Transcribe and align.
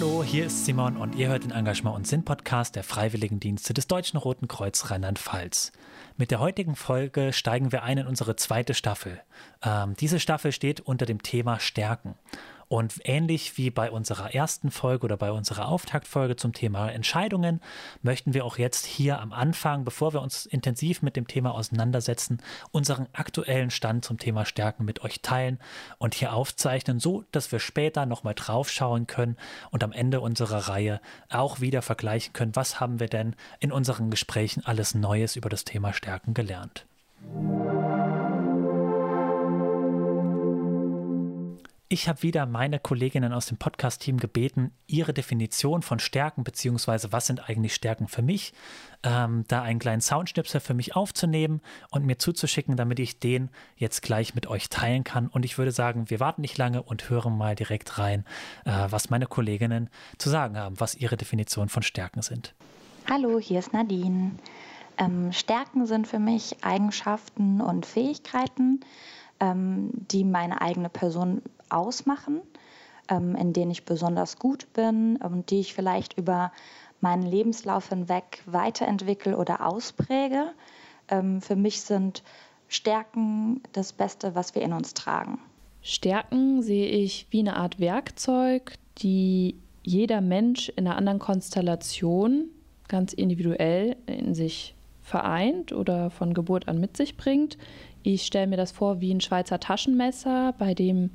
Hallo, 0.00 0.22
hier 0.22 0.46
ist 0.46 0.64
Simon 0.64 0.96
und 0.96 1.16
ihr 1.16 1.26
hört 1.26 1.42
den 1.42 1.50
Engagement 1.50 1.96
und 1.96 2.06
Sinn 2.06 2.24
Podcast 2.24 2.76
der 2.76 2.84
Freiwilligendienste 2.84 3.74
des 3.74 3.88
Deutschen 3.88 4.16
Roten 4.16 4.46
Kreuz 4.46 4.92
Rheinland-Pfalz. 4.92 5.72
Mit 6.16 6.30
der 6.30 6.38
heutigen 6.38 6.76
Folge 6.76 7.32
steigen 7.32 7.72
wir 7.72 7.82
ein 7.82 7.98
in 7.98 8.06
unsere 8.06 8.36
zweite 8.36 8.74
Staffel. 8.74 9.20
Ähm, 9.60 9.94
diese 9.98 10.20
Staffel 10.20 10.52
steht 10.52 10.78
unter 10.78 11.04
dem 11.04 11.24
Thema 11.24 11.58
Stärken. 11.58 12.14
Und 12.68 13.00
ähnlich 13.04 13.56
wie 13.56 13.70
bei 13.70 13.90
unserer 13.90 14.34
ersten 14.34 14.70
Folge 14.70 15.06
oder 15.06 15.16
bei 15.16 15.32
unserer 15.32 15.68
Auftaktfolge 15.68 16.36
zum 16.36 16.52
Thema 16.52 16.90
Entscheidungen, 16.90 17.62
möchten 18.02 18.34
wir 18.34 18.44
auch 18.44 18.58
jetzt 18.58 18.84
hier 18.84 19.20
am 19.20 19.32
Anfang, 19.32 19.84
bevor 19.84 20.12
wir 20.12 20.20
uns 20.20 20.44
intensiv 20.44 21.00
mit 21.00 21.16
dem 21.16 21.26
Thema 21.26 21.54
auseinandersetzen, 21.54 22.42
unseren 22.70 23.06
aktuellen 23.14 23.70
Stand 23.70 24.04
zum 24.04 24.18
Thema 24.18 24.44
Stärken 24.44 24.84
mit 24.84 25.02
euch 25.02 25.22
teilen 25.22 25.58
und 25.96 26.14
hier 26.14 26.34
aufzeichnen, 26.34 27.00
so 27.00 27.24
dass 27.32 27.50
wir 27.52 27.58
später 27.58 28.04
nochmal 28.04 28.34
draufschauen 28.34 29.06
können 29.06 29.38
und 29.70 29.82
am 29.82 29.92
Ende 29.92 30.20
unserer 30.20 30.68
Reihe 30.68 31.00
auch 31.30 31.60
wieder 31.60 31.80
vergleichen 31.80 32.34
können, 32.34 32.54
was 32.54 32.80
haben 32.80 33.00
wir 33.00 33.08
denn 33.08 33.34
in 33.60 33.72
unseren 33.72 34.10
Gesprächen 34.10 34.62
alles 34.66 34.94
Neues 34.94 35.36
über 35.36 35.48
das 35.48 35.64
Thema 35.64 35.94
Stärken 35.94 36.34
gelernt. 36.34 36.84
Ich 41.90 42.06
habe 42.06 42.22
wieder 42.22 42.44
meine 42.44 42.78
Kolleginnen 42.78 43.32
aus 43.32 43.46
dem 43.46 43.56
Podcast-Team 43.56 44.18
gebeten, 44.18 44.72
ihre 44.86 45.14
Definition 45.14 45.80
von 45.80 45.98
Stärken, 45.98 46.44
beziehungsweise 46.44 47.12
was 47.12 47.26
sind 47.26 47.48
eigentlich 47.48 47.74
Stärken 47.74 48.08
für 48.08 48.20
mich, 48.20 48.52
ähm, 49.02 49.46
da 49.48 49.62
einen 49.62 49.78
kleinen 49.78 50.02
Soundschnipsel 50.02 50.60
für 50.60 50.74
mich 50.74 50.96
aufzunehmen 50.96 51.62
und 51.90 52.04
mir 52.04 52.18
zuzuschicken, 52.18 52.76
damit 52.76 52.98
ich 52.98 53.20
den 53.20 53.48
jetzt 53.76 54.02
gleich 54.02 54.34
mit 54.34 54.46
euch 54.48 54.68
teilen 54.68 55.02
kann. 55.02 55.28
Und 55.28 55.46
ich 55.46 55.56
würde 55.56 55.72
sagen, 55.72 56.10
wir 56.10 56.20
warten 56.20 56.42
nicht 56.42 56.58
lange 56.58 56.82
und 56.82 57.08
hören 57.08 57.38
mal 57.38 57.54
direkt 57.54 57.96
rein, 57.96 58.26
äh, 58.66 58.70
was 58.90 59.08
meine 59.08 59.26
Kolleginnen 59.26 59.88
zu 60.18 60.28
sagen 60.28 60.58
haben, 60.58 60.78
was 60.80 60.94
ihre 60.94 61.16
Definition 61.16 61.70
von 61.70 61.82
Stärken 61.82 62.20
sind. 62.20 62.54
Hallo, 63.08 63.38
hier 63.38 63.60
ist 63.60 63.72
Nadine. 63.72 64.32
Ähm, 64.98 65.32
Stärken 65.32 65.86
sind 65.86 66.06
für 66.06 66.18
mich 66.18 66.62
Eigenschaften 66.62 67.62
und 67.62 67.86
Fähigkeiten, 67.86 68.80
ähm, 69.40 69.90
die 69.92 70.24
meine 70.24 70.60
eigene 70.60 70.88
Person 70.88 71.42
ausmachen, 71.68 72.40
ähm, 73.08 73.34
in 73.36 73.52
denen 73.52 73.70
ich 73.70 73.84
besonders 73.84 74.38
gut 74.38 74.72
bin 74.72 75.16
und 75.16 75.50
die 75.50 75.60
ich 75.60 75.74
vielleicht 75.74 76.18
über 76.18 76.52
meinen 77.00 77.22
Lebenslauf 77.22 77.88
hinweg 77.90 78.42
weiterentwickle 78.46 79.36
oder 79.36 79.66
auspräge. 79.66 80.52
Ähm, 81.08 81.40
für 81.40 81.56
mich 81.56 81.82
sind 81.82 82.22
Stärken 82.68 83.62
das 83.72 83.92
Beste, 83.92 84.34
was 84.34 84.54
wir 84.54 84.62
in 84.62 84.72
uns 84.72 84.94
tragen. 84.94 85.38
Stärken 85.80 86.62
sehe 86.62 86.88
ich 86.88 87.26
wie 87.30 87.40
eine 87.40 87.56
Art 87.56 87.80
Werkzeug, 87.80 88.74
die 88.98 89.56
jeder 89.82 90.20
Mensch 90.20 90.68
in 90.70 90.86
einer 90.86 90.96
anderen 90.96 91.18
Konstellation 91.18 92.50
ganz 92.88 93.12
individuell 93.12 93.96
in 94.06 94.34
sich 94.34 94.74
vereint 95.08 95.72
oder 95.72 96.10
von 96.10 96.34
Geburt 96.34 96.68
an 96.68 96.78
mit 96.78 96.96
sich 96.96 97.16
bringt. 97.16 97.58
Ich 98.02 98.26
stelle 98.26 98.46
mir 98.46 98.56
das 98.56 98.70
vor 98.70 99.00
wie 99.00 99.12
ein 99.12 99.20
Schweizer 99.20 99.58
Taschenmesser, 99.58 100.54
bei 100.58 100.74
dem 100.74 101.10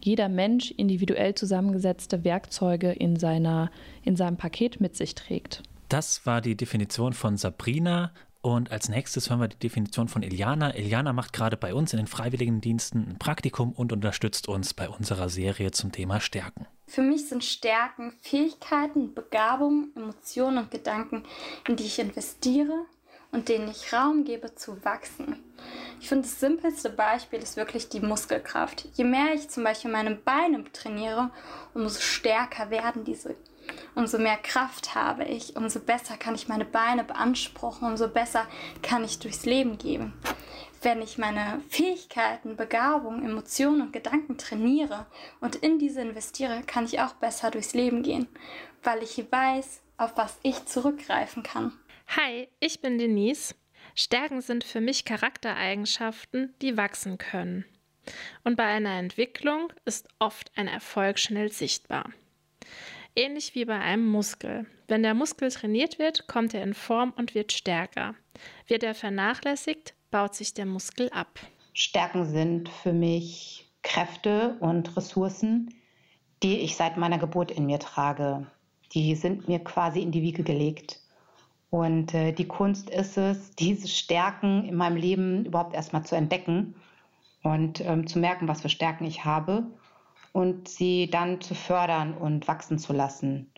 jeder 0.00 0.28
Mensch 0.28 0.70
individuell 0.70 1.34
zusammengesetzte 1.34 2.22
Werkzeuge 2.24 2.92
in, 2.92 3.16
seiner, 3.16 3.70
in 4.04 4.14
seinem 4.14 4.36
Paket 4.36 4.80
mit 4.80 4.96
sich 4.96 5.14
trägt. 5.14 5.62
Das 5.88 6.24
war 6.26 6.40
die 6.40 6.56
Definition 6.56 7.12
von 7.12 7.36
Sabrina. 7.36 8.12
Und 8.40 8.70
als 8.70 8.88
nächstes 8.88 9.28
hören 9.28 9.40
wir 9.40 9.48
die 9.48 9.58
Definition 9.58 10.06
von 10.06 10.22
Iliana. 10.22 10.76
Iliana 10.76 11.12
macht 11.12 11.32
gerade 11.32 11.56
bei 11.56 11.74
uns 11.74 11.92
in 11.92 11.96
den 11.96 12.06
Freiwilligendiensten 12.06 13.08
ein 13.08 13.18
Praktikum 13.18 13.72
und 13.72 13.92
unterstützt 13.92 14.46
uns 14.46 14.74
bei 14.74 14.88
unserer 14.88 15.28
Serie 15.28 15.72
zum 15.72 15.90
Thema 15.90 16.20
Stärken. 16.20 16.66
Für 16.86 17.02
mich 17.02 17.28
sind 17.28 17.42
Stärken 17.42 18.12
Fähigkeiten, 18.20 19.12
Begabungen, 19.12 19.90
Emotionen 19.96 20.58
und 20.58 20.70
Gedanken, 20.70 21.24
in 21.66 21.74
die 21.74 21.84
ich 21.84 21.98
investiere 21.98 22.86
und 23.32 23.48
denen 23.48 23.70
ich 23.70 23.92
Raum 23.92 24.24
gebe 24.24 24.54
zu 24.54 24.84
wachsen. 24.84 25.42
Ich 26.00 26.08
finde, 26.08 26.28
das 26.28 26.40
simpelste 26.40 26.90
Beispiel 26.90 27.40
ist 27.40 27.56
wirklich 27.56 27.88
die 27.88 28.00
Muskelkraft. 28.00 28.88
Je 28.94 29.04
mehr 29.04 29.34
ich 29.34 29.48
zum 29.48 29.64
Beispiel 29.64 29.90
meine 29.90 30.14
Beine 30.14 30.64
trainiere, 30.72 31.30
umso 31.74 32.00
stärker 32.00 32.70
werden 32.70 33.04
diese. 33.04 33.36
Umso 33.94 34.18
mehr 34.18 34.38
Kraft 34.38 34.94
habe 34.94 35.24
ich, 35.24 35.56
umso 35.56 35.80
besser 35.80 36.16
kann 36.16 36.34
ich 36.34 36.48
meine 36.48 36.64
Beine 36.64 37.04
beanspruchen, 37.04 37.86
umso 37.86 38.08
besser 38.08 38.46
kann 38.82 39.04
ich 39.04 39.18
durchs 39.18 39.44
Leben 39.44 39.76
gehen. 39.76 40.12
Wenn 40.80 41.02
ich 41.02 41.18
meine 41.18 41.60
Fähigkeiten, 41.68 42.56
Begabungen, 42.56 43.24
Emotionen 43.24 43.82
und 43.82 43.92
Gedanken 43.92 44.38
trainiere 44.38 45.06
und 45.40 45.56
in 45.56 45.78
diese 45.78 46.00
investiere, 46.00 46.62
kann 46.66 46.84
ich 46.84 47.00
auch 47.00 47.14
besser 47.14 47.50
durchs 47.50 47.74
Leben 47.74 48.02
gehen, 48.02 48.28
weil 48.84 49.02
ich 49.02 49.26
weiß, 49.30 49.80
auf 49.96 50.12
was 50.16 50.38
ich 50.42 50.64
zurückgreifen 50.66 51.42
kann. 51.42 51.72
Hi, 52.16 52.48
ich 52.58 52.80
bin 52.80 52.96
Denise. 52.96 53.54
Stärken 53.94 54.40
sind 54.40 54.64
für 54.64 54.80
mich 54.80 55.04
Charaktereigenschaften, 55.04 56.54
die 56.62 56.78
wachsen 56.78 57.18
können. 57.18 57.66
Und 58.44 58.56
bei 58.56 58.64
einer 58.64 58.98
Entwicklung 58.98 59.70
ist 59.84 60.08
oft 60.18 60.50
ein 60.56 60.68
Erfolg 60.68 61.18
schnell 61.18 61.52
sichtbar. 61.52 62.10
Ähnlich 63.14 63.54
wie 63.54 63.66
bei 63.66 63.78
einem 63.78 64.06
Muskel. 64.06 64.64
Wenn 64.86 65.02
der 65.02 65.12
Muskel 65.12 65.50
trainiert 65.50 65.98
wird, 65.98 66.26
kommt 66.28 66.54
er 66.54 66.62
in 66.62 66.72
Form 66.72 67.12
und 67.14 67.34
wird 67.34 67.52
stärker. 67.52 68.14
Wird 68.66 68.84
er 68.84 68.94
vernachlässigt, 68.94 69.94
baut 70.10 70.34
sich 70.34 70.54
der 70.54 70.64
Muskel 70.64 71.10
ab. 71.10 71.38
Stärken 71.74 72.24
sind 72.24 72.70
für 72.70 72.94
mich 72.94 73.70
Kräfte 73.82 74.56
und 74.60 74.96
Ressourcen, 74.96 75.74
die 76.42 76.60
ich 76.60 76.74
seit 76.74 76.96
meiner 76.96 77.18
Geburt 77.18 77.50
in 77.50 77.66
mir 77.66 77.78
trage. 77.78 78.46
Die 78.94 79.14
sind 79.14 79.46
mir 79.46 79.58
quasi 79.58 80.00
in 80.00 80.10
die 80.10 80.22
Wiege 80.22 80.42
gelegt. 80.42 81.00
Und 81.70 82.14
äh, 82.14 82.32
die 82.32 82.48
Kunst 82.48 82.88
ist 82.88 83.18
es, 83.18 83.54
diese 83.54 83.88
Stärken 83.88 84.64
in 84.64 84.74
meinem 84.74 84.96
Leben 84.96 85.44
überhaupt 85.44 85.74
erstmal 85.74 86.04
zu 86.04 86.16
entdecken 86.16 86.74
und 87.42 87.80
ähm, 87.84 88.06
zu 88.06 88.18
merken, 88.18 88.48
was 88.48 88.62
für 88.62 88.68
Stärken 88.68 89.04
ich 89.04 89.24
habe 89.24 89.66
und 90.32 90.68
sie 90.68 91.10
dann 91.10 91.40
zu 91.40 91.54
fördern 91.54 92.14
und 92.14 92.48
wachsen 92.48 92.78
zu 92.78 92.92
lassen. 92.92 93.50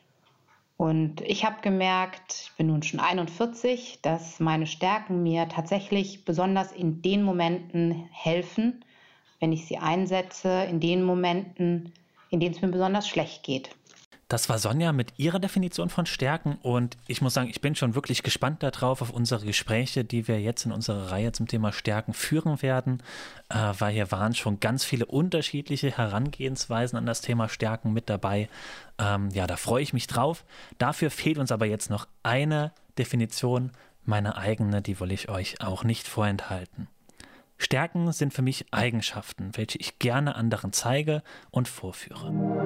Und 0.77 1.21
ich 1.21 1.45
habe 1.45 1.61
gemerkt, 1.61 2.49
ich 2.49 2.57
bin 2.57 2.69
nun 2.69 2.83
schon 2.83 3.01
41, 3.01 3.99
dass 4.01 4.41
meine 4.41 4.67
Stärken 4.67 5.23
mir 5.23 5.47
tatsächlich 5.47 6.25
besonders 6.25 6.73
in 6.73 7.03
den 7.03 7.23
Momenten 7.23 8.09
helfen, 8.13 8.83
wenn 9.41 9.53
ich 9.53 9.67
sie 9.67 9.77
einsetze, 9.77 10.65
in 10.65 10.81
den 10.81 11.03
Momenten, 11.03 11.93
in 12.31 12.41
denen 12.41 12.55
es 12.55 12.63
mir 12.63 12.69
besonders 12.69 13.07
schlecht 13.07 13.43
geht. 13.43 13.71
Das 14.31 14.49
war 14.49 14.61
Sonja 14.61 14.93
mit 14.93 15.19
ihrer 15.19 15.41
Definition 15.41 15.91
von 15.91 16.07
Stärken 16.07 16.57
und 16.63 16.97
ich 17.09 17.21
muss 17.21 17.35
sagen, 17.35 17.51
ich 17.51 17.61
bin 17.61 17.75
schon 17.75 17.97
wirklich 17.97 18.23
gespannt 18.23 18.63
darauf, 18.63 19.03
auf 19.03 19.11
unsere 19.11 19.45
Gespräche, 19.45 20.05
die 20.05 20.29
wir 20.29 20.41
jetzt 20.41 20.65
in 20.65 20.71
unserer 20.71 21.11
Reihe 21.11 21.33
zum 21.33 21.49
Thema 21.49 21.73
Stärken 21.73 22.15
führen 22.15 22.63
werden, 22.63 23.03
äh, 23.49 23.57
weil 23.77 23.93
hier 23.93 24.13
waren 24.13 24.37
schon 24.37 24.61
ganz 24.61 24.85
viele 24.85 25.07
unterschiedliche 25.07 25.91
Herangehensweisen 25.91 26.97
an 26.97 27.07
das 27.07 27.23
Thema 27.23 27.49
Stärken 27.49 27.93
mit 27.93 28.09
dabei. 28.09 28.49
Ähm, 29.01 29.31
ja, 29.31 29.49
da 29.49 29.57
freue 29.57 29.83
ich 29.83 29.93
mich 29.93 30.07
drauf. 30.07 30.45
Dafür 30.79 31.11
fehlt 31.11 31.39
uns 31.39 31.51
aber 31.51 31.67
jetzt 31.67 31.91
noch 31.91 32.07
eine 32.23 32.71
Definition, 32.99 33.73
meine 34.05 34.37
eigene, 34.37 34.81
die 34.81 35.01
will 35.01 35.11
ich 35.11 35.29
euch 35.29 35.61
auch 35.61 35.83
nicht 35.83 36.07
vorenthalten. 36.07 36.87
Stärken 37.59 38.13
sind 38.13 38.33
für 38.33 38.43
mich 38.43 38.67
Eigenschaften, 38.71 39.51
welche 39.57 39.79
ich 39.79 39.99
gerne 39.99 40.37
anderen 40.37 40.73
zeige 40.73 41.25
und 41.51 41.67
vorführe. 41.67 42.60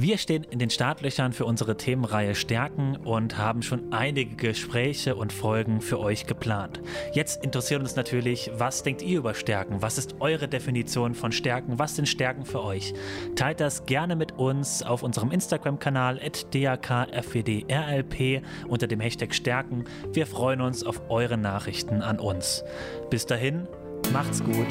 Wir 0.00 0.16
stehen 0.16 0.44
in 0.44 0.58
den 0.58 0.70
Startlöchern 0.70 1.34
für 1.34 1.44
unsere 1.44 1.76
Themenreihe 1.76 2.34
Stärken 2.34 2.96
und 2.96 3.36
haben 3.36 3.60
schon 3.60 3.92
einige 3.92 4.34
Gespräche 4.34 5.14
und 5.14 5.30
Folgen 5.30 5.82
für 5.82 6.00
euch 6.00 6.26
geplant. 6.26 6.80
Jetzt 7.12 7.44
interessiert 7.44 7.82
uns 7.82 7.96
natürlich, 7.96 8.50
was 8.54 8.82
denkt 8.82 9.02
ihr 9.02 9.18
über 9.18 9.34
Stärken? 9.34 9.82
Was 9.82 9.98
ist 9.98 10.14
eure 10.20 10.48
Definition 10.48 11.14
von 11.14 11.32
Stärken? 11.32 11.78
Was 11.78 11.96
sind 11.96 12.08
Stärken 12.08 12.46
für 12.46 12.64
euch? 12.64 12.94
Teilt 13.36 13.60
das 13.60 13.84
gerne 13.84 14.16
mit 14.16 14.38
uns 14.38 14.82
auf 14.82 15.02
unserem 15.02 15.32
Instagram-Kanal 15.32 16.18
@dakfwdrlp 16.50 18.42
unter 18.68 18.86
dem 18.86 19.00
Hashtag 19.00 19.34
Stärken. 19.34 19.84
Wir 20.14 20.26
freuen 20.26 20.62
uns 20.62 20.82
auf 20.82 21.10
eure 21.10 21.36
Nachrichten 21.36 22.00
an 22.00 22.18
uns. 22.18 22.64
Bis 23.10 23.26
dahin, 23.26 23.68
macht's 24.14 24.42
gut 24.42 24.68